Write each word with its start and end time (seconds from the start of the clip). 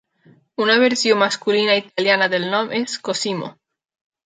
Una 0.63 0.77
versió 0.83 1.17
masculina 1.25 1.77
italiana 1.83 2.31
del 2.35 2.49
nom 2.55 2.75
és 2.81 2.99
"Cosimo". 3.11 3.55